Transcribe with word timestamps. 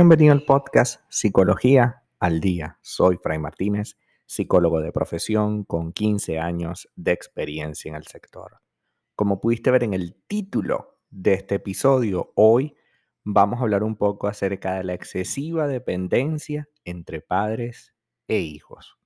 Bienvenido 0.00 0.32
al 0.32 0.46
podcast 0.46 1.02
Psicología 1.10 2.04
al 2.20 2.40
Día. 2.40 2.78
Soy 2.80 3.18
Fray 3.22 3.38
Martínez, 3.38 3.98
psicólogo 4.24 4.80
de 4.80 4.92
profesión 4.92 5.62
con 5.62 5.92
15 5.92 6.38
años 6.38 6.88
de 6.96 7.12
experiencia 7.12 7.90
en 7.90 7.96
el 7.96 8.06
sector. 8.06 8.62
Como 9.14 9.42
pudiste 9.42 9.70
ver 9.70 9.84
en 9.84 9.92
el 9.92 10.14
título 10.26 10.96
de 11.10 11.34
este 11.34 11.56
episodio, 11.56 12.32
hoy 12.34 12.74
vamos 13.24 13.58
a 13.58 13.62
hablar 13.64 13.82
un 13.82 13.94
poco 13.94 14.26
acerca 14.26 14.76
de 14.76 14.84
la 14.84 14.94
excesiva 14.94 15.68
dependencia 15.68 16.66
entre 16.86 17.20
padres 17.20 17.94
e 18.26 18.38
hijos. 18.38 18.96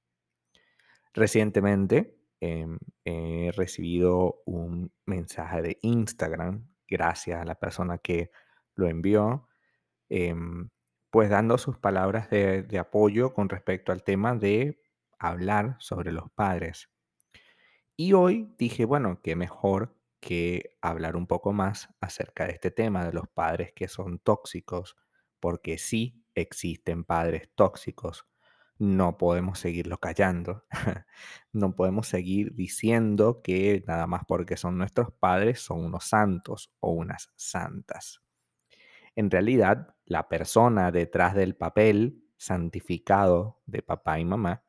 Recientemente 1.13 2.21
em, 2.39 2.79
he 3.05 3.51
recibido 3.57 4.43
un 4.47 4.93
mensaje 5.07 5.61
de 5.61 5.79
Instagram, 5.83 6.69
gracias 6.87 7.43
a 7.43 7.45
la 7.45 7.57
persona 7.57 7.99
que 7.99 8.31
lo 8.77 8.87
envió, 8.87 9.49
em, 10.09 10.71
pues 11.15 11.31
dando 11.31 11.59
sus 11.59 11.79
palabras 11.79 12.29
de, 12.29 12.77
apoyo 12.77 13.35
con 13.35 13.49
respecto 13.49 13.93
al 13.93 14.03
tema 14.03 14.35
de 14.35 14.83
hablar 15.17 15.77
sobre 15.79 16.11
los 16.11 16.29
padres. 16.33 16.91
Y 17.97 18.15
hoy 18.15 18.53
dije, 18.59 18.85
bueno, 18.85 19.21
qué 19.23 19.37
mejor 19.37 19.97
que 20.19 20.77
hablar 20.83 21.15
un 21.15 21.29
poco 21.29 21.53
más 21.53 21.89
acerca 22.01 22.47
de 22.47 22.55
este 22.55 22.73
tema 22.73 23.07
de 23.07 23.13
los 23.13 23.29
padres 23.29 23.73
que 23.77 23.87
son 23.87 24.19
tóxicos, 24.19 24.97
porque 25.39 25.79
sí 25.79 26.27
existen 26.35 27.05
padres 27.05 27.49
tóxicos. 27.55 28.27
No 28.81 29.17
podemos 29.17 29.61
seguirlo 29.61 29.99
callando. 29.99 30.65
no 31.53 31.77
podemos 31.77 32.09
seguir 32.09 32.57
diciendo 32.57 33.41
que 33.41 33.85
nada 33.87 34.09
más 34.09 34.23
porque 34.27 34.57
son 34.57 34.79
nuestros 34.79 35.13
padres 35.13 35.61
son 35.61 35.85
unos 35.85 36.07
santos 36.07 36.75
o 36.81 36.91
unas 36.91 37.33
santas. 37.37 38.21
En 39.15 39.31
realidad, 39.31 39.94
la 40.07 40.29
persona 40.29 40.91
detrás 40.91 41.35
del 41.35 41.57
papel 41.57 42.25
santificado 42.37 43.63
de 43.67 43.83
papá 43.83 44.19
y 44.19 44.25
mamá 44.25 44.65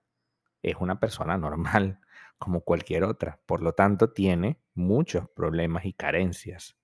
es 0.61 0.75
una 0.79 0.99
persona 0.99 1.37
normal, 1.37 1.99
como 2.37 2.61
cualquier 2.61 3.03
otra. 3.03 3.39
Por 3.45 3.61
lo 3.61 3.73
tanto, 3.73 4.11
tiene 4.11 4.59
muchos 4.73 5.29
problemas 5.29 5.85
y 5.85 5.93
carencias. 5.93 6.77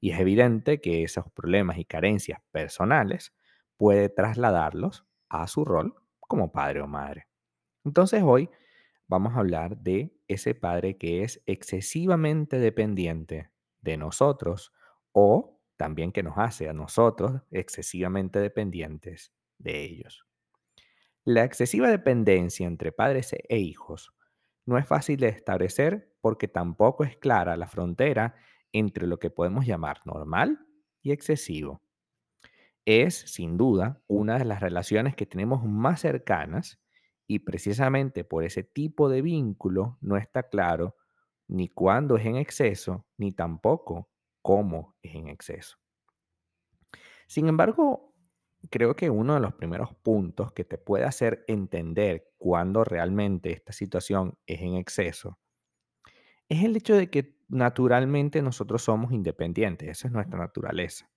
Y 0.00 0.10
es 0.10 0.20
evidente 0.20 0.80
que 0.80 1.02
esos 1.02 1.30
problemas 1.32 1.78
y 1.78 1.84
carencias 1.84 2.40
personales 2.50 3.34
puede 3.76 4.08
trasladarlos 4.08 5.06
a 5.28 5.46
su 5.46 5.64
rol 5.64 5.94
como 6.20 6.52
padre 6.52 6.80
o 6.80 6.86
madre. 6.86 7.28
Entonces 7.84 8.22
hoy 8.22 8.50
vamos 9.06 9.34
a 9.34 9.40
hablar 9.40 9.78
de 9.78 10.16
ese 10.28 10.54
padre 10.54 10.96
que 10.96 11.22
es 11.22 11.42
excesivamente 11.46 12.58
dependiente 12.58 13.50
de 13.80 13.96
nosotros 13.96 14.72
o 15.12 15.60
también 15.76 16.12
que 16.12 16.22
nos 16.22 16.38
hace 16.38 16.68
a 16.68 16.72
nosotros 16.72 17.42
excesivamente 17.50 18.38
dependientes 18.38 19.32
de 19.58 19.82
ellos. 19.84 20.26
La 21.24 21.44
excesiva 21.44 21.88
dependencia 21.88 22.66
entre 22.66 22.92
padres 22.92 23.32
e 23.32 23.58
hijos 23.58 24.12
no 24.66 24.78
es 24.78 24.86
fácil 24.86 25.20
de 25.20 25.28
establecer 25.28 26.12
porque 26.20 26.48
tampoco 26.48 27.04
es 27.04 27.16
clara 27.16 27.56
la 27.56 27.66
frontera 27.66 28.34
entre 28.72 29.06
lo 29.06 29.18
que 29.18 29.30
podemos 29.30 29.66
llamar 29.66 30.00
normal 30.04 30.66
y 31.02 31.12
excesivo. 31.12 31.82
Es, 32.84 33.14
sin 33.14 33.56
duda, 33.56 34.02
una 34.06 34.38
de 34.38 34.44
las 34.44 34.60
relaciones 34.60 35.16
que 35.16 35.26
tenemos 35.26 35.64
más 35.64 36.00
cercanas 36.00 36.80
y 37.26 37.40
precisamente 37.40 38.24
por 38.24 38.44
ese 38.44 38.62
tipo 38.62 39.08
de 39.08 39.22
vínculo 39.22 39.96
no 40.02 40.16
está 40.16 40.44
claro 40.44 40.96
ni 41.48 41.68
cuándo 41.68 42.16
es 42.16 42.26
en 42.26 42.36
exceso, 42.36 43.06
ni 43.16 43.32
tampoco 43.32 44.10
cómo 44.44 44.96
es 45.02 45.16
en 45.16 45.30
exceso. 45.30 45.78
Sin 47.26 47.48
embargo, 47.48 48.14
creo 48.70 48.96
que 48.96 49.10
uno 49.10 49.34
de 49.34 49.40
los 49.40 49.54
primeros 49.54 49.94
puntos 49.94 50.52
que 50.52 50.64
te 50.64 50.78
puede 50.78 51.04
hacer 51.04 51.44
entender 51.48 52.32
cuándo 52.38 52.84
realmente 52.84 53.52
esta 53.52 53.72
situación 53.72 54.38
es 54.46 54.60
en 54.62 54.74
exceso 54.76 55.38
es 56.48 56.62
el 56.64 56.76
hecho 56.76 56.94
de 56.96 57.10
que 57.10 57.38
naturalmente 57.48 58.42
nosotros 58.42 58.82
somos 58.82 59.12
independientes, 59.12 59.88
esa 59.88 60.08
es 60.08 60.12
nuestra 60.12 60.38
naturaleza. 60.38 61.10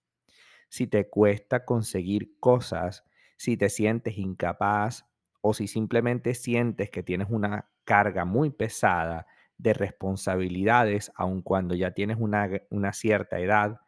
Si 0.69 0.87
te 0.87 1.09
cuesta 1.09 1.65
conseguir 1.65 2.39
cosas, 2.39 3.05
si 3.37 3.57
te 3.57 3.69
sientes 3.69 4.17
incapaz 4.17 5.05
o 5.41 5.53
si 5.53 5.67
simplemente 5.67 6.33
sientes 6.35 6.89
que 6.91 7.03
tienes 7.03 7.29
una 7.31 7.71
carga 7.85 8.25
muy 8.25 8.51
pesada 8.51 9.27
de 9.57 9.73
responsabilidades, 9.73 11.11
aun 11.15 11.41
cuando 11.41 11.75
ya 11.75 11.91
tienes 11.91 12.17
una, 12.19 12.49
una 12.69 12.93
cierta 12.93 13.39
edad, 13.39 13.79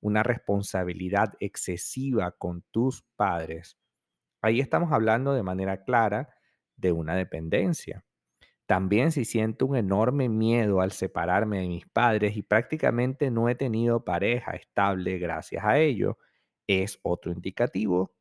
una 0.00 0.22
responsabilidad 0.22 1.34
excesiva 1.40 2.32
con 2.32 2.62
tus 2.70 3.04
padres, 3.16 3.78
ahí 4.42 4.60
estamos 4.60 4.92
hablando 4.92 5.32
de 5.32 5.42
manera 5.42 5.84
clara 5.84 6.34
de 6.76 6.92
una 6.92 7.16
dependencia. 7.16 8.04
También 8.66 9.12
si 9.12 9.24
siento 9.24 9.66
un 9.66 9.76
enorme 9.76 10.28
miedo 10.28 10.80
al 10.82 10.92
separarme 10.92 11.60
de 11.60 11.68
mis 11.68 11.86
padres 11.86 12.36
y 12.36 12.42
prácticamente 12.42 13.30
no 13.30 13.48
he 13.48 13.54
tenido 13.54 14.04
pareja 14.04 14.52
estable 14.52 15.18
gracias 15.18 15.64
a 15.64 15.78
ello, 15.78 16.18
es 16.66 16.98
otro 17.02 17.32
indicativo, 17.32 18.14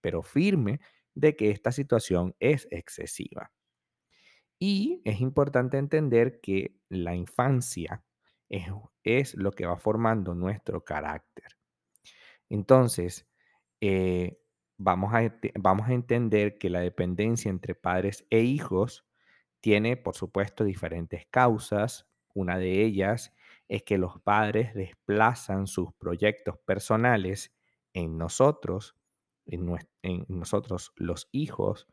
pero 0.00 0.22
firme, 0.22 0.80
de 1.14 1.36
que 1.36 1.50
esta 1.50 1.70
situación 1.70 2.34
es 2.40 2.66
excesiva. 2.70 3.52
Y 4.62 5.00
es 5.06 5.20
importante 5.22 5.78
entender 5.78 6.40
que 6.42 6.76
la 6.90 7.14
infancia 7.14 8.04
es, 8.50 8.66
es 9.02 9.34
lo 9.34 9.52
que 9.52 9.64
va 9.64 9.78
formando 9.78 10.34
nuestro 10.34 10.84
carácter. 10.84 11.56
Entonces, 12.50 13.26
eh, 13.80 14.38
vamos, 14.76 15.14
a, 15.14 15.34
vamos 15.58 15.88
a 15.88 15.94
entender 15.94 16.58
que 16.58 16.68
la 16.68 16.80
dependencia 16.80 17.48
entre 17.48 17.74
padres 17.74 18.26
e 18.28 18.40
hijos 18.40 19.06
tiene, 19.60 19.96
por 19.96 20.14
supuesto, 20.14 20.64
diferentes 20.64 21.26
causas. 21.30 22.06
Una 22.34 22.58
de 22.58 22.84
ellas 22.84 23.32
es 23.66 23.82
que 23.82 23.96
los 23.96 24.20
padres 24.20 24.74
desplazan 24.74 25.68
sus 25.68 25.94
proyectos 25.94 26.58
personales 26.66 27.54
en 27.94 28.18
nosotros, 28.18 28.94
en, 29.46 29.74
en 30.02 30.26
nosotros 30.28 30.92
los 30.96 31.30
hijos, 31.32 31.88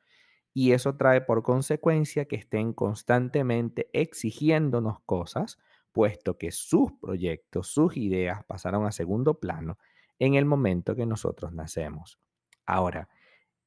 y 0.57 0.71
eso 0.71 0.95
trae 0.95 1.21
por 1.21 1.43
consecuencia 1.43 2.25
que 2.25 2.35
estén 2.35 2.73
constantemente 2.73 3.91
exigiéndonos 3.93 4.99
cosas, 5.05 5.59
puesto 5.91 6.39
que 6.39 6.51
sus 6.51 6.93
proyectos, 6.93 7.67
sus 7.67 7.95
ideas 7.95 8.43
pasaron 8.43 8.87
a 8.87 8.91
segundo 8.91 9.39
plano 9.39 9.77
en 10.17 10.33
el 10.33 10.45
momento 10.45 10.95
que 10.95 11.05
nosotros 11.05 11.53
nacemos. 11.53 12.19
Ahora, 12.65 13.07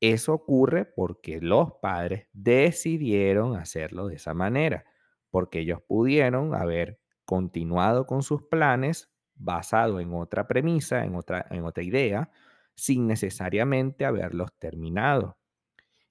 eso 0.01 0.35
ocurre 0.35 0.85
porque 0.85 1.41
los 1.41 1.75
padres 1.81 2.27
decidieron 2.33 3.55
hacerlo 3.55 4.09
de 4.09 4.17
esa 4.17 4.35
manera, 4.35 4.85
porque 5.31 5.61
ellos 5.61 5.81
pudieron 5.87 6.57
haber 6.57 6.99
continuado 7.25 8.05
con 8.05 8.25
sus 8.25 8.43
planes 8.43 9.13
basado 9.37 10.01
en 10.01 10.13
otra 10.13 10.49
premisa, 10.49 11.05
en 11.05 11.15
otra, 11.15 11.47
en 11.51 11.63
otra 11.65 11.85
idea, 11.85 12.33
sin 12.75 13.07
necesariamente 13.07 14.05
haberlos 14.05 14.53
terminado. 14.59 15.40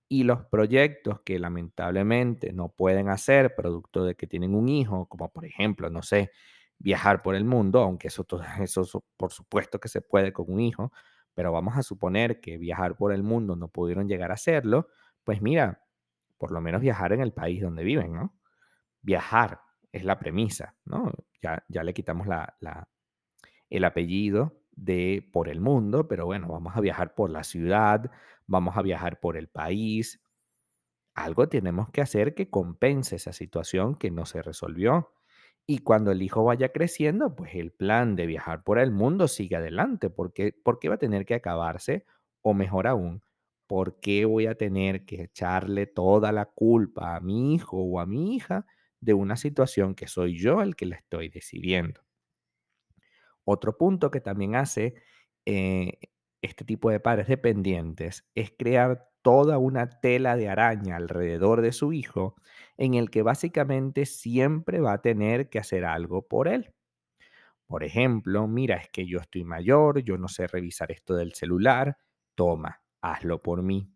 Y 0.10 0.24
los 0.24 0.44
proyectos 0.46 1.22
que 1.22 1.40
lamentablemente 1.40 2.52
no 2.52 2.70
pueden 2.70 3.10
hacer 3.10 3.56
producto 3.56 4.04
de 4.04 4.16
que 4.16 4.28
tienen 4.28 4.56
un 4.56 4.68
hijo, 4.68 5.08
como 5.08 5.32
por 5.32 5.46
ejemplo, 5.46 5.90
no 5.92 6.02
sé, 6.02 6.32
viajar 6.80 7.22
por 7.22 7.36
el 7.36 7.46
mundo, 7.46 7.82
aunque 7.82 8.08
eso, 8.08 8.26
eso 8.60 9.06
por 9.18 9.32
supuesto 9.32 9.80
que 9.80 9.88
se 9.90 10.02
puede 10.02 10.34
con 10.34 10.52
un 10.52 10.60
hijo, 10.62 10.92
pero 11.36 11.52
vamos 11.52 11.78
a 11.78 11.84
suponer 11.84 12.42
que 12.42 12.58
viajar 12.58 12.98
por 12.98 13.14
el 13.14 13.24
mundo 13.24 13.56
no 13.56 13.70
pudieron 13.70 14.08
llegar 14.08 14.32
a 14.32 14.34
hacerlo, 14.36 14.90
pues 15.24 15.42
mira, 15.42 15.86
por 16.38 16.52
lo 16.52 16.62
menos 16.62 16.82
viajar 16.82 17.14
en 17.14 17.22
el 17.22 17.34
país 17.34 17.62
donde 17.62 17.84
viven, 17.84 18.14
¿no? 18.14 18.36
Viajar 19.02 19.62
es 19.92 20.04
la 20.06 20.20
premisa, 20.20 20.76
¿no? 20.86 21.14
Ya, 21.42 21.64
ya 21.70 21.84
le 21.84 21.94
quitamos 21.94 22.28
la, 22.28 22.58
el 23.70 23.84
apellido 23.84 24.62
de 24.72 25.28
por 25.34 25.50
el 25.50 25.60
mundo, 25.62 26.08
pero 26.08 26.26
bueno, 26.26 26.48
vamos 26.48 26.76
a 26.76 26.82
viajar 26.82 27.14
por 27.16 27.30
la 27.30 27.44
ciudad, 27.44 28.10
vamos 28.50 28.76
a 28.78 28.82
viajar 28.82 29.20
por 29.20 29.38
el 29.38 29.48
país. 29.48 30.22
Algo 31.16 31.50
tenemos 31.50 31.90
que 31.92 32.02
hacer 32.02 32.34
que 32.36 32.50
compense 32.50 33.18
esa 33.18 33.34
situación 33.34 33.96
que 33.96 34.12
no 34.12 34.26
se 34.26 34.42
resolvió. 34.42 35.14
Y 35.68 35.80
cuando 35.80 36.12
el 36.12 36.22
hijo 36.24 36.44
vaya 36.44 36.72
creciendo, 36.72 37.36
pues 37.36 37.56
el 37.56 37.72
plan 37.72 38.16
de 38.16 38.26
viajar 38.26 38.64
por 38.64 38.80
el 38.80 38.92
mundo 38.92 39.28
sigue 39.28 39.56
adelante, 39.58 40.10
porque 40.10 40.54
¿por 40.54 40.80
qué 40.80 40.90
va 40.90 40.96
a 40.96 41.00
tener 41.00 41.26
que 41.26 41.36
acabarse? 41.36 42.06
O 42.42 42.54
mejor 42.56 42.88
aún, 42.88 43.24
¿por 43.68 44.00
qué 44.00 44.26
voy 44.26 44.48
a 44.48 44.56
tener 44.56 45.06
que 45.06 45.24
echarle 45.24 45.86
toda 45.86 46.32
la 46.32 46.46
culpa 46.46 47.16
a 47.16 47.20
mi 47.20 47.54
hijo 47.54 47.78
o 47.78 48.00
a 48.00 48.06
mi 48.08 48.36
hija 48.36 48.66
de 49.00 49.14
una 49.14 49.36
situación 49.38 49.94
que 49.96 50.08
soy 50.08 50.38
yo 50.40 50.62
el 50.64 50.76
que 50.76 50.88
la 50.88 50.96
estoy 50.96 51.30
decidiendo? 51.30 52.02
Otro 53.46 53.78
punto 53.78 54.12
que 54.12 54.22
también 54.22 54.56
hace 54.56 54.96
eh, 55.46 56.00
este 56.42 56.66
tipo 56.66 56.90
de 56.90 57.00
padres 57.00 57.28
dependientes 57.28 58.28
es 58.36 58.52
crear 58.58 59.10
toda 59.22 59.58
una 59.58 59.90
tela 59.90 60.36
de 60.38 60.50
araña 60.50 60.96
alrededor 60.96 61.62
de 61.62 61.72
su 61.74 61.94
hijo 61.94 62.36
en 62.78 62.94
el 62.94 63.10
que 63.10 63.22
básicamente 63.24 64.06
siempre 64.06 64.80
va 64.80 64.94
a 64.94 65.02
tener 65.02 65.50
que 65.50 65.60
hacer 65.60 65.86
algo 65.86 66.28
por 66.28 66.48
él. 66.48 66.74
Por 67.68 67.84
ejemplo, 67.84 68.48
mira, 68.48 68.78
es 68.78 68.90
que 68.90 69.06
yo 69.08 69.20
estoy 69.20 69.44
mayor, 69.46 70.04
yo 70.04 70.18
no 70.18 70.28
sé 70.28 70.48
revisar 70.48 70.92
esto 70.92 71.16
del 71.16 71.34
celular, 71.34 71.98
toma, 72.36 72.82
hazlo 73.02 73.42
por 73.42 73.62
mí. 73.64 73.90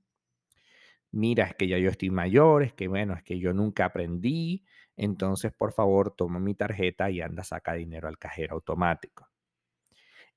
Mira, 1.11 1.45
es 1.45 1.55
que 1.55 1.67
ya 1.67 1.77
yo 1.77 1.89
estoy 1.89 2.09
mayor, 2.09 2.63
es 2.63 2.73
que 2.73 2.87
bueno, 2.89 3.13
es 3.13 3.23
que 3.23 3.39
yo 3.39 3.53
nunca 3.53 3.85
aprendí, 3.85 4.65
entonces 4.97 5.53
por 5.53 5.71
favor 5.73 6.11
toma 6.15 6.39
mi 6.39 6.55
tarjeta 6.55 7.09
y 7.11 7.21
anda, 7.21 7.43
saca 7.43 7.73
dinero 7.73 8.07
al 8.07 8.17
cajero 8.17 8.55
automático. 8.55 9.27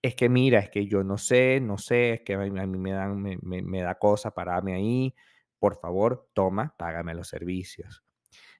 Es 0.06 0.14
que 0.14 0.28
mira, 0.28 0.60
es 0.60 0.70
que 0.70 0.86
yo 0.86 1.02
no 1.02 1.18
sé, 1.18 1.58
no 1.60 1.78
sé, 1.78 2.12
es 2.12 2.20
que 2.20 2.34
a 2.34 2.38
mí, 2.38 2.50
me, 2.50 2.92
dan, 2.92 3.20
me 3.42 3.82
da 3.82 3.96
cosa 3.96 4.30
pararme 4.32 4.74
ahí, 4.74 5.14
por 5.58 5.80
favor 5.80 6.30
toma, 6.32 6.76
págame 6.78 7.12
los 7.12 7.26
servicios. 7.26 8.04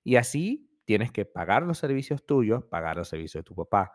Y 0.03 0.17
así 0.17 0.69
tienes 0.85 1.13
que 1.13 1.25
pagar 1.25 1.63
los 1.63 1.79
servicios 1.79 2.27
tuyos, 2.27 2.65
pagar 2.65 2.97
los 2.97 3.09
servicios 3.09 3.45
de 3.45 3.49
tu 3.49 3.55
papá. 3.55 3.93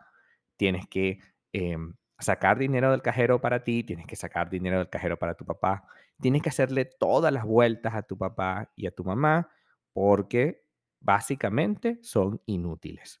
Tienes 0.56 0.86
que 0.86 1.18
em, 1.52 1.94
sacar 2.18 2.58
dinero 2.58 2.90
del 2.90 3.02
cajero 3.02 3.40
para 3.40 3.64
ti, 3.64 3.84
tienes 3.84 4.06
que 4.06 4.16
sacar 4.16 4.48
dinero 4.48 4.78
del 4.78 4.88
cajero 4.88 5.18
para 5.18 5.34
tu 5.34 5.44
papá. 5.44 5.84
Tienes 6.20 6.40
que 6.40 6.48
hacerle 6.48 6.86
todas 6.86 7.34
las 7.34 7.44
vueltas 7.44 7.94
a 7.94 8.02
tu 8.02 8.16
papá 8.16 8.72
y 8.76 8.86
a 8.86 8.92
tu 8.92 9.04
mamá 9.04 9.50
porque 9.92 10.64
básicamente 11.00 11.98
son 12.02 12.40
inútiles. 12.46 13.20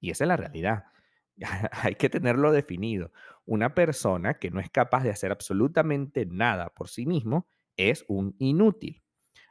Y 0.00 0.10
esa 0.10 0.24
es 0.24 0.28
la 0.28 0.36
realidad. 0.36 0.84
Hay 1.72 1.94
que 1.94 2.10
tenerlo 2.10 2.52
definido. 2.52 3.12
Una 3.46 3.74
persona 3.74 4.34
que 4.34 4.50
no 4.50 4.60
es 4.60 4.70
capaz 4.70 5.02
de 5.04 5.10
hacer 5.10 5.30
absolutamente 5.32 6.26
nada 6.26 6.70
por 6.70 6.88
sí 6.88 7.06
mismo 7.06 7.46
es 7.76 8.04
un 8.08 8.34
inútil. 8.38 9.02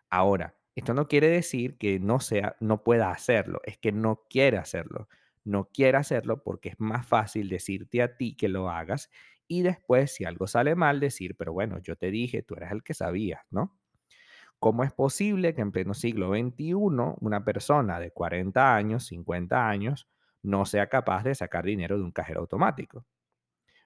Ahora, 0.09 0.55
esto 0.75 0.93
no 0.93 1.07
quiere 1.07 1.27
decir 1.29 1.77
que 1.77 1.99
no 1.99 2.19
sea, 2.19 2.55
no 2.59 2.83
pueda 2.83 3.11
hacerlo, 3.11 3.61
es 3.65 3.77
que 3.77 3.91
no 3.91 4.23
quiere 4.29 4.57
hacerlo. 4.57 5.07
No 5.45 5.69
quiere 5.73 5.97
hacerlo 5.97 6.43
porque 6.43 6.69
es 6.69 6.79
más 6.79 7.05
fácil 7.05 7.49
decirte 7.49 8.01
a 8.01 8.17
ti 8.17 8.35
que 8.35 8.47
lo 8.49 8.69
hagas 8.69 9.09
y 9.47 9.61
después, 9.61 10.13
si 10.13 10.25
algo 10.25 10.47
sale 10.47 10.75
mal, 10.75 10.99
decir, 10.99 11.35
pero 11.37 11.53
bueno, 11.53 11.79
yo 11.79 11.95
te 11.97 12.11
dije, 12.11 12.43
tú 12.43 12.55
eras 12.55 12.71
el 12.71 12.83
que 12.83 12.93
sabías, 12.93 13.41
¿no? 13.51 13.77
¿Cómo 14.59 14.83
es 14.83 14.93
posible 14.93 15.53
que 15.55 15.61
en 15.61 15.71
pleno 15.71 15.93
siglo 15.93 16.29
XXI 16.29 17.17
una 17.21 17.45
persona 17.45 17.99
de 17.99 18.11
40 18.11 18.75
años, 18.75 19.05
50 19.07 19.69
años, 19.69 20.07
no 20.41 20.65
sea 20.65 20.89
capaz 20.89 21.23
de 21.23 21.35
sacar 21.35 21.65
dinero 21.65 21.97
de 21.97 22.03
un 22.03 22.11
cajero 22.11 22.41
automático? 22.41 23.05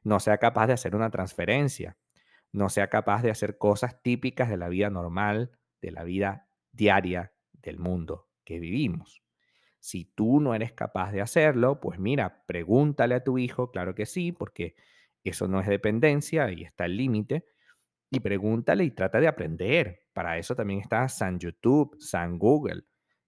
No 0.07 0.21
sea 0.21 0.37
capaz 0.37 0.67
de 0.67 0.73
hacer 0.73 0.95
una 0.95 1.09
transferencia, 1.09 1.97
no 2.53 2.69
sea 2.69 2.87
capaz 2.87 3.23
de 3.23 3.29
hacer 3.29 3.57
cosas 3.57 4.01
típicas 4.01 4.47
de 4.47 4.55
la 4.55 4.69
vida 4.69 4.89
normal, 4.89 5.51
de 5.81 5.91
la 5.91 6.05
vida 6.05 6.47
diaria 6.71 7.33
del 7.51 7.77
mundo 7.77 8.29
que 8.45 8.57
vivimos. 8.57 9.21
Si 9.81 10.05
tú 10.05 10.39
no 10.39 10.55
eres 10.55 10.71
capaz 10.71 11.11
de 11.11 11.19
hacerlo, 11.19 11.81
pues 11.81 11.99
mira, 11.99 12.45
pregúntale 12.47 13.15
a 13.15 13.23
tu 13.25 13.37
hijo, 13.37 13.69
claro 13.69 13.95
que 13.95 14.05
sí, 14.05 14.31
porque 14.31 14.77
eso 15.25 15.49
no 15.49 15.59
es 15.59 15.67
dependencia 15.67 16.49
y 16.53 16.63
está 16.63 16.85
el 16.85 16.95
límite, 16.95 17.43
y 18.09 18.21
pregúntale 18.21 18.85
y 18.85 18.91
trata 18.91 19.19
de 19.19 19.27
aprender. 19.27 20.03
Para 20.13 20.37
eso 20.37 20.55
también 20.55 20.79
está 20.79 21.09
San 21.09 21.37
YouTube, 21.37 21.97
San 21.99 22.39
Google. 22.39 22.83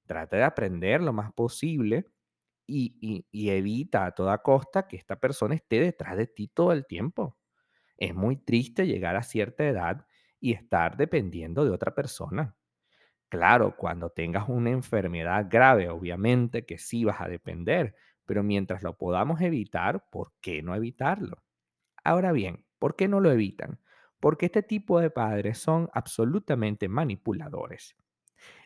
Trata 0.06 0.38
de 0.38 0.44
aprender 0.44 1.02
lo 1.02 1.12
más 1.12 1.34
posible 1.34 2.06
y, 2.70 3.50
evita 3.50 4.06
a 4.06 4.12
toda 4.12 4.40
costa 4.40 4.88
que 4.88 4.98
esta 4.98 5.20
persona 5.20 5.56
esté 5.56 5.80
detrás 5.80 6.18
de 6.18 6.28
ti 6.28 6.48
todo 6.48 6.72
el 6.72 6.86
tiempo. 6.86 7.38
Es 7.98 8.16
muy 8.16 8.38
triste 8.38 8.88
llegar 8.88 9.16
a 9.16 9.24
cierta 9.24 9.66
edad 9.68 10.06
y 10.40 10.54
estar 10.54 10.98
dependiendo 10.98 11.66
de 11.66 11.72
otra 11.72 11.96
persona. 11.96 12.56
Claro, 13.30 13.76
cuando 13.78 14.10
tengas 14.10 14.50
una 14.50 14.72
enfermedad 14.72 15.48
grave, 15.50 15.90
obviamente 15.90 16.66
que 16.66 16.78
sí 16.78 17.06
vas 17.06 17.22
a 17.22 17.28
depender, 17.28 17.96
pero 18.26 18.44
mientras 18.44 18.84
lo 18.84 18.98
podamos 18.98 19.42
evitar, 19.42 20.10
¿por 20.10 20.34
qué 20.42 20.64
no 20.64 20.76
evitarlo? 20.76 21.44
Ahora 22.04 22.32
bien, 22.32 22.66
¿por 22.80 22.96
qué 22.96 23.08
no 23.08 23.20
lo 23.20 23.32
evitan? 23.32 23.80
Porque 24.20 24.48
este 24.48 24.64
tipo 24.64 25.00
de 25.00 25.12
padres 25.12 25.60
son 25.60 25.90
absolutamente 25.94 26.90
manipuladores. 26.90 27.96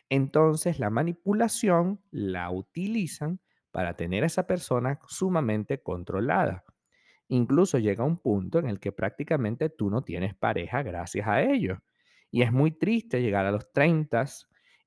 Entonces, 0.08 0.78
la 0.78 0.90
manipulación 0.90 2.00
la 2.10 2.50
utilizan 2.50 3.40
para 3.74 3.96
tener 3.96 4.22
a 4.22 4.28
esa 4.28 4.46
persona 4.46 5.00
sumamente 5.08 5.82
controlada. 5.82 6.62
Incluso 7.26 7.80
llega 7.80 8.04
un 8.04 8.18
punto 8.18 8.60
en 8.60 8.68
el 8.68 8.78
que 8.78 8.92
prácticamente 8.92 9.68
tú 9.68 9.90
no 9.90 10.04
tienes 10.04 10.32
pareja 10.36 10.84
gracias 10.84 11.26
a 11.26 11.42
ello. 11.42 11.82
Y 12.30 12.42
es 12.42 12.52
muy 12.52 12.70
triste 12.70 13.20
llegar 13.20 13.46
a 13.46 13.50
los 13.50 13.72
30 13.72 14.26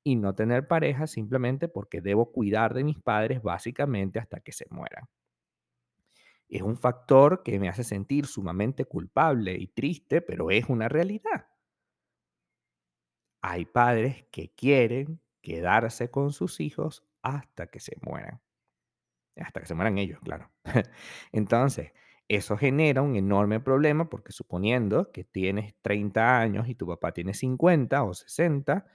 y 0.03 0.15
no 0.15 0.33
tener 0.35 0.69
pareja 0.69 1.05
simplemente 1.05 1.67
porque 1.67 1.99
debo 1.99 2.31
cuidar 2.31 2.73
de 2.73 2.85
mis 2.85 2.97
padres 2.97 3.41
básicamente 3.43 4.19
hasta 4.19 4.39
que 4.39 4.53
se 4.53 4.65
mueran. 4.69 5.03
Es 6.47 6.61
un 6.61 6.77
factor 6.77 7.43
que 7.43 7.59
me 7.59 7.67
hace 7.67 7.83
sentir 7.83 8.25
sumamente 8.25 8.85
culpable 8.85 9.53
y 9.59 9.67
triste, 9.67 10.21
pero 10.21 10.49
es 10.49 10.69
una 10.69 10.87
realidad. 10.87 11.47
Hay 13.41 13.65
padres 13.65 14.27
que 14.31 14.53
quieren 14.55 15.19
quedarse 15.41 16.09
con 16.09 16.31
sus 16.31 16.61
hijos 16.61 17.03
hasta 17.21 17.67
que 17.67 17.81
se 17.81 17.97
mueran. 18.01 18.39
Hasta 19.39 19.59
que 19.61 19.65
se 19.67 19.75
mueran 19.75 19.97
ellos, 19.97 20.19
claro. 20.23 20.51
Entonces, 21.31 21.91
eso 22.27 22.57
genera 22.57 23.01
un 23.01 23.15
enorme 23.15 23.59
problema 23.59 24.09
porque 24.09 24.31
suponiendo 24.31 25.11
que 25.11 25.23
tienes 25.23 25.75
30 25.81 26.39
años 26.39 26.67
y 26.67 26.75
tu 26.75 26.87
papá 26.87 27.13
tiene 27.13 27.33
50 27.33 28.03
o 28.03 28.13
60, 28.13 28.85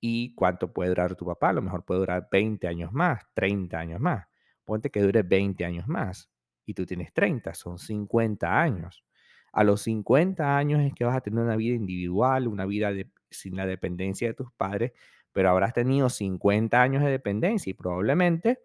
¿y 0.00 0.34
cuánto 0.34 0.72
puede 0.72 0.90
durar 0.90 1.16
tu 1.16 1.26
papá? 1.26 1.50
A 1.50 1.52
lo 1.54 1.62
mejor 1.62 1.84
puede 1.84 2.00
durar 2.00 2.28
20 2.30 2.68
años 2.68 2.92
más, 2.92 3.22
30 3.34 3.78
años 3.78 4.00
más. 4.00 4.26
Ponte 4.64 4.90
que 4.90 5.00
dure 5.02 5.22
20 5.22 5.64
años 5.64 5.88
más 5.88 6.30
y 6.64 6.74
tú 6.74 6.84
tienes 6.86 7.12
30, 7.12 7.54
son 7.54 7.78
50 7.78 8.60
años. 8.60 9.04
A 9.52 9.64
los 9.64 9.82
50 9.82 10.56
años 10.58 10.80
es 10.82 10.92
que 10.94 11.04
vas 11.04 11.16
a 11.16 11.20
tener 11.20 11.40
una 11.42 11.56
vida 11.56 11.74
individual, 11.74 12.46
una 12.48 12.66
vida 12.66 12.92
sin 13.30 13.56
la 13.56 13.66
dependencia 13.66 14.28
de 14.28 14.34
tus 14.34 14.52
padres, 14.52 14.92
pero 15.32 15.50
habrás 15.50 15.72
tenido 15.72 16.08
50 16.10 16.82
años 16.82 17.02
de 17.02 17.10
dependencia 17.10 17.70
y 17.70 17.74
probablemente 17.74 18.60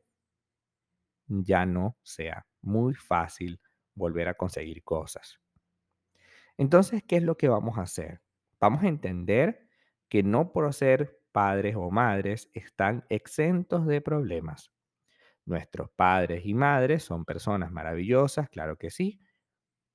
ya 1.43 1.65
no 1.65 1.97
sea 2.03 2.45
muy 2.61 2.93
fácil 2.93 3.59
volver 3.95 4.27
a 4.27 4.35
conseguir 4.35 4.83
cosas. 4.83 5.39
Entonces, 6.57 7.03
¿qué 7.03 7.17
es 7.17 7.23
lo 7.23 7.37
que 7.37 7.49
vamos 7.49 7.77
a 7.77 7.83
hacer? 7.83 8.21
Vamos 8.59 8.83
a 8.83 8.87
entender 8.87 9.67
que 10.09 10.23
no 10.23 10.51
por 10.51 10.71
ser 10.73 11.19
padres 11.31 11.75
o 11.77 11.89
madres 11.89 12.49
están 12.53 13.05
exentos 13.09 13.87
de 13.87 14.01
problemas. 14.01 14.71
Nuestros 15.45 15.89
padres 15.91 16.45
y 16.45 16.53
madres 16.53 17.03
son 17.03 17.25
personas 17.25 17.71
maravillosas, 17.71 18.49
claro 18.49 18.77
que 18.77 18.91
sí, 18.91 19.21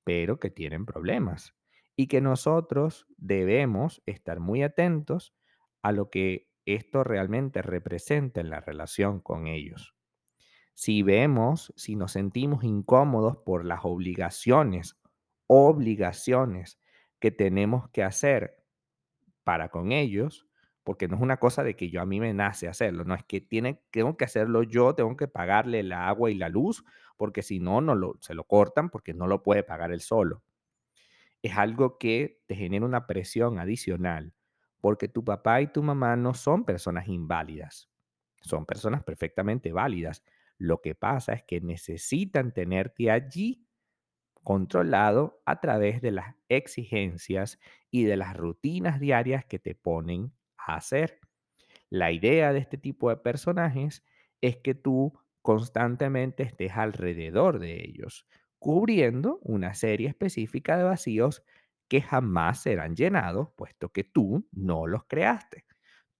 pero 0.03 0.39
que 0.39 0.49
tienen 0.49 0.85
problemas 0.85 1.55
y 1.95 2.07
que 2.07 2.21
nosotros 2.21 3.07
debemos 3.17 4.01
estar 4.05 4.39
muy 4.39 4.63
atentos 4.63 5.35
a 5.81 5.91
lo 5.91 6.09
que 6.09 6.49
esto 6.65 7.03
realmente 7.03 7.61
representa 7.61 8.41
en 8.41 8.49
la 8.49 8.59
relación 8.59 9.19
con 9.21 9.47
ellos. 9.47 9.96
Si 10.79 11.01
vemos, 11.01 11.73
si 11.75 11.95
nos 11.95 12.11
sentimos 12.11 12.63
incómodos 12.63 13.37
por 13.37 13.65
las 13.65 13.79
obligaciones, 13.81 14.95
obligaciones 15.47 16.79
que 17.19 17.31
tenemos 17.31 17.89
que 17.89 18.03
hacer 18.03 18.63
para 19.43 19.69
con 19.69 19.91
ellos, 19.91 20.47
porque 20.83 21.07
no 21.07 21.15
es 21.15 21.23
una 21.23 21.37
cosa 21.37 21.63
de 21.63 21.75
que 21.75 21.89
yo 21.89 21.99
a 21.99 22.05
mí 22.05 22.19
me 22.19 22.31
nace 22.35 22.67
hacerlo, 22.67 23.05
no 23.05 23.15
es 23.15 23.23
que 23.23 23.41
tiene, 23.41 23.81
tengo 23.89 24.17
que 24.17 24.25
hacerlo 24.25 24.61
yo, 24.61 24.93
tengo 24.93 25.17
que 25.17 25.27
pagarle 25.27 25.79
el 25.79 25.93
agua 25.93 26.29
y 26.29 26.35
la 26.35 26.47
luz, 26.47 26.85
porque 27.17 27.41
si 27.41 27.59
no, 27.59 27.81
no 27.81 27.95
lo, 27.95 28.13
se 28.21 28.35
lo 28.35 28.43
cortan 28.43 28.91
porque 28.91 29.15
no 29.15 29.25
lo 29.25 29.41
puede 29.41 29.63
pagar 29.63 29.91
él 29.91 30.01
solo. 30.01 30.43
Es 31.41 31.57
algo 31.57 31.97
que 31.97 32.41
te 32.45 32.55
genera 32.55 32.85
una 32.85 33.07
presión 33.07 33.59
adicional, 33.59 34.33
porque 34.81 35.07
tu 35.07 35.23
papá 35.23 35.61
y 35.61 35.67
tu 35.67 35.81
mamá 35.81 36.15
no 36.15 36.35
son 36.35 36.65
personas 36.65 37.07
inválidas, 37.07 37.89
son 38.41 38.65
personas 38.65 39.03
perfectamente 39.03 39.71
válidas. 39.71 40.23
Lo 40.57 40.81
que 40.81 40.95
pasa 40.95 41.33
es 41.33 41.43
que 41.43 41.61
necesitan 41.61 42.53
tenerte 42.53 43.11
allí 43.11 43.67
controlado 44.43 45.41
a 45.45 45.59
través 45.61 46.01
de 46.01 46.11
las 46.11 46.35
exigencias 46.49 47.59
y 47.91 48.05
de 48.05 48.17
las 48.17 48.35
rutinas 48.37 48.99
diarias 48.99 49.45
que 49.45 49.59
te 49.59 49.75
ponen 49.75 50.33
a 50.57 50.75
hacer. 50.77 51.19
La 51.89 52.11
idea 52.13 52.53
de 52.53 52.59
este 52.59 52.77
tipo 52.77 53.09
de 53.09 53.17
personajes 53.17 54.05
es 54.41 54.57
que 54.57 54.75
tú 54.75 55.19
constantemente 55.43 56.43
estés 56.43 56.73
alrededor 56.73 57.59
de 57.59 57.83
ellos, 57.85 58.27
cubriendo 58.59 59.39
una 59.43 59.75
serie 59.75 60.09
específica 60.09 60.77
de 60.77 60.85
vacíos 60.85 61.43
que 61.89 62.01
jamás 62.01 62.61
serán 62.63 62.95
llenados, 62.95 63.49
puesto 63.57 63.89
que 63.91 64.05
tú 64.05 64.47
no 64.53 64.87
los 64.87 65.05
creaste. 65.05 65.66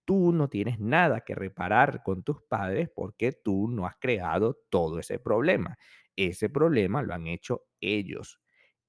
Tú 0.08 0.32
no 0.32 0.48
tienes 0.48 0.80
nada 0.80 1.20
que 1.20 1.34
reparar 1.34 2.02
con 2.02 2.22
tus 2.22 2.42
padres 2.42 2.88
porque 2.94 3.32
tú 3.32 3.68
no 3.68 3.86
has 3.86 3.96
creado 4.00 4.58
todo 4.70 4.98
ese 4.98 5.18
problema. 5.18 5.76
Ese 6.16 6.48
problema 6.48 7.02
lo 7.02 7.14
han 7.14 7.26
hecho 7.26 7.66
ellos. 7.80 8.40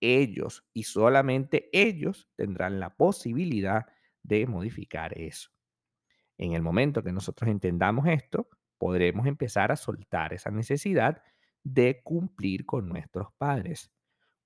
Ellos 0.02 0.66
y 0.74 0.84
solamente 0.84 1.70
ellos 1.74 2.30
tendrán 2.38 2.80
la 2.80 2.96
posibilidad 2.96 3.86
de 4.24 4.48
modificar 4.48 5.18
eso. 5.20 5.50
En 6.38 6.54
el 6.54 6.62
momento 6.62 7.04
que 7.04 7.12
nosotros 7.12 7.50
entendamos 7.50 8.08
esto, 8.08 8.50
podremos 8.78 9.28
empezar 9.28 9.72
a 9.72 9.76
soltar 9.76 10.34
esa 10.34 10.52
necesidad 10.52 11.22
de 11.64 12.02
cumplir 12.04 12.66
con 12.66 12.88
nuestros 12.88 13.28
padres. 13.38 13.92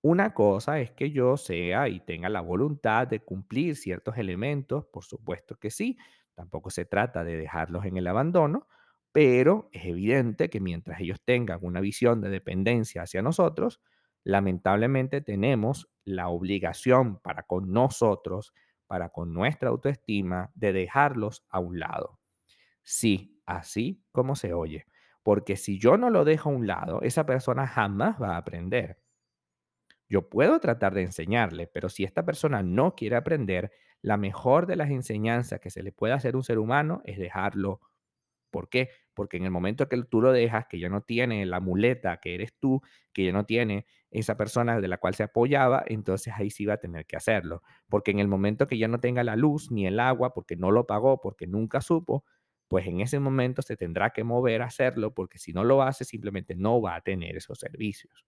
Una 0.01 0.34
cosa 0.34 0.80
es 0.82 0.92
que 0.92 1.12
yo 1.12 1.38
sea 1.38 1.88
y 1.89 2.00
tenga 2.01 2.30
la 2.30 2.42
voluntad 2.42 3.08
de 3.08 3.22
cumplir 3.22 3.75
ciertos 3.75 4.18
elementos, 4.18 4.86
por 4.88 5.03
supuesto 5.06 5.58
que 5.58 5.72
sí, 5.72 5.98
tampoco 6.36 6.70
se 6.70 6.86
trata 6.86 7.24
de 7.24 7.38
dejarlos 7.38 7.86
en 7.86 7.98
el 7.98 8.08
abandono, 8.08 8.68
pero 9.12 9.70
es 9.72 9.86
evidente 9.86 10.50
que 10.50 10.60
mientras 10.60 11.00
ellos 11.02 11.22
tengan 11.24 11.60
una 11.62 11.82
visión 11.82 12.22
de 12.22 12.30
dependencia 12.30 13.04
hacia 13.04 13.22
nosotros, 13.22 13.82
lamentablemente 14.24 15.22
tenemos 15.22 15.90
la 16.06 16.30
obligación 16.30 17.20
para 17.20 17.44
con 17.44 17.72
nosotros, 17.72 18.54
para 18.88 19.10
con 19.10 19.34
nuestra 19.34 19.70
autoestima, 19.70 20.52
de 20.56 20.74
dejarlos 20.74 21.46
a 21.50 21.60
un 21.60 21.80
lado. 21.80 22.20
Sí, 22.84 23.42
así 23.46 24.04
como 24.12 24.36
se 24.36 24.54
oye. 24.54 24.86
Porque 25.24 25.58
si 25.58 25.80
yo 25.80 25.98
no 25.98 26.10
lo 26.10 26.25
dejo 26.25 26.50
a 26.50 26.54
un 26.54 26.68
lado, 26.68 27.02
esa 27.02 27.25
persona 27.25 27.68
jamás 27.68 28.22
va 28.22 28.36
a 28.36 28.38
aprender. 28.38 29.02
Yo 30.13 30.29
puedo 30.29 30.60
tratar 30.60 30.93
de 30.93 31.01
enseñarle, 31.01 31.65
pero 31.65 31.89
si 31.89 32.03
esta 32.03 32.24
persona 32.24 32.62
no 32.62 32.93
quiere 32.93 33.15
aprender, 33.15 33.72
la 34.03 34.15
mejor 34.15 34.67
de 34.67 34.75
las 34.75 34.91
enseñanzas 34.91 35.60
que 35.60 35.72
se 35.72 35.82
le 35.82 35.91
puede 35.91 36.13
hacer 36.13 36.36
a 36.36 36.38
un 36.38 36.43
ser 36.43 36.60
humano 36.60 37.01
es 37.03 37.17
dejarlo. 37.17 37.82
¿Por 38.51 38.70
qué? 38.70 38.91
Porque 39.15 39.38
en 39.38 39.46
el 39.46 39.50
momento 39.50 39.89
que 39.89 40.03
tú 40.03 40.22
lo 40.22 40.32
dejas, 40.32 40.67
que 40.67 40.77
ya 40.77 40.88
no 40.88 41.01
tiene 41.01 41.48
la 41.48 41.60
muleta 41.60 42.20
que 42.22 42.36
eres 42.36 42.53
tú, 42.60 42.84
que 43.12 43.25
ya 43.25 43.32
no 43.32 43.48
tiene 43.48 43.88
esa 44.12 44.38
persona 44.38 44.79
de 44.79 44.88
la 44.88 45.00
cual 45.00 45.15
se 45.15 45.24
apoyaba, 45.24 45.84
entonces 45.88 46.32
ahí 46.38 46.51
sí 46.51 46.67
va 46.67 46.75
a 46.75 46.77
tener 46.77 47.08
que 47.08 47.17
hacerlo. 47.17 47.63
Porque 47.89 48.12
en 48.12 48.20
el 48.20 48.27
momento 48.27 48.67
que 48.67 48.77
ya 48.77 48.88
no 48.88 49.00
tenga 49.00 49.24
la 49.24 49.36
luz 49.36 49.72
ni 49.72 49.88
el 49.88 50.00
agua, 50.00 50.36
porque 50.36 50.55
no 50.58 50.70
lo 50.70 50.86
pagó, 50.86 51.22
porque 51.22 51.48
nunca 51.48 51.82
supo, 51.82 52.24
pues 52.67 52.86
en 52.86 53.01
ese 53.01 53.20
momento 53.20 53.63
se 53.63 53.77
tendrá 53.77 54.12
que 54.12 54.24
mover 54.24 54.62
a 54.62 54.65
hacerlo, 54.65 55.15
porque 55.15 55.39
si 55.39 55.53
no 55.53 55.63
lo 55.63 55.82
hace, 55.82 56.05
simplemente 56.05 56.53
no 56.53 56.84
va 56.84 56.98
a 56.98 57.01
tener 57.01 57.36
esos 57.36 57.58
servicios. 57.58 58.24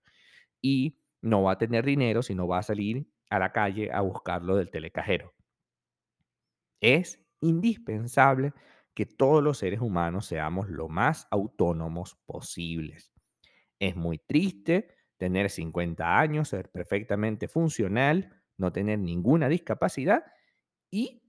Y 0.60 0.96
no 1.22 1.42
va 1.42 1.52
a 1.52 1.58
tener 1.58 1.84
dinero 1.84 2.22
si 2.22 2.34
no 2.34 2.46
va 2.46 2.58
a 2.58 2.62
salir 2.62 3.08
a 3.30 3.38
la 3.38 3.52
calle 3.52 3.90
a 3.92 4.00
buscarlo 4.00 4.56
del 4.56 4.70
telecajero. 4.70 5.34
Es 6.80 7.24
indispensable 7.40 8.52
que 8.94 9.06
todos 9.06 9.42
los 9.42 9.58
seres 9.58 9.80
humanos 9.80 10.26
seamos 10.26 10.68
lo 10.68 10.88
más 10.88 11.26
autónomos 11.30 12.16
posibles. 12.26 13.12
Es 13.78 13.94
muy 13.96 14.18
triste 14.18 14.94
tener 15.18 15.50
50 15.50 16.18
años, 16.18 16.48
ser 16.48 16.70
perfectamente 16.70 17.48
funcional, 17.48 18.42
no 18.56 18.72
tener 18.72 18.98
ninguna 18.98 19.48
discapacidad 19.48 20.24
y 20.90 21.22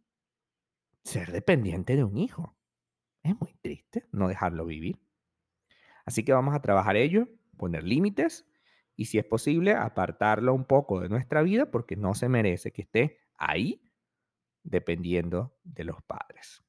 ser 1.03 1.31
dependiente 1.31 1.95
de 1.95 2.03
un 2.03 2.17
hijo. 2.17 2.57
Es 3.23 3.39
muy 3.39 3.53
triste 3.61 4.07
no 4.11 4.27
dejarlo 4.27 4.65
vivir. 4.65 4.99
Así 6.05 6.23
que 6.23 6.31
vamos 6.31 6.55
a 6.55 6.61
trabajar 6.61 6.95
ello, 6.95 7.27
poner 7.57 7.83
límites 7.83 8.45
y 8.97 9.05
si 9.05 9.17
es 9.19 9.23
posible 9.23 9.73
apartarlo 9.73 10.53
un 10.53 10.65
poco 10.65 10.99
de 10.99 11.07
nuestra 11.07 11.41
vida 11.43 11.71
porque 11.71 11.95
no 11.95 12.13
se 12.15 12.27
merece 12.27 12.73
que 12.73 12.81
esté 12.81 13.19
ahí 13.37 13.81
dependiendo 14.63 15.55
de 15.63 15.85
los 15.85 16.01
padres. 16.01 16.63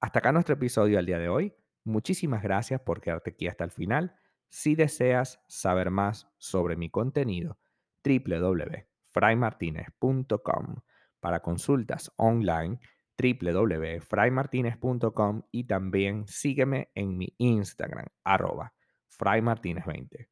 Hasta 0.00 0.20
acá 0.20 0.32
nuestro 0.32 0.54
episodio 0.54 0.98
al 0.98 1.06
día 1.06 1.18
de 1.18 1.28
hoy. 1.28 1.54
Muchísimas 1.84 2.42
gracias 2.42 2.80
por 2.80 3.00
quedarte 3.00 3.30
aquí 3.30 3.48
hasta 3.48 3.64
el 3.64 3.72
final. 3.72 4.14
Si 4.48 4.76
deseas 4.76 5.42
saber 5.48 5.90
más 5.90 6.28
sobre 6.38 6.76
mi 6.76 6.90
contenido, 6.90 7.58
www.fraymartinez.com. 8.04 10.76
Para 11.20 11.40
consultas 11.40 12.12
online, 12.16 12.78
www.fraymartinez.com 13.18 15.42
y 15.50 15.64
también 15.64 16.28
sígueme 16.28 16.90
en 16.94 17.18
mi 17.18 17.34
Instagram, 17.38 18.06
arroba 18.24 18.74
fraymartinez20. 19.18 20.31